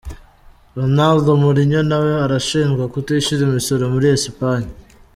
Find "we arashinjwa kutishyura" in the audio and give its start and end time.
2.03-3.41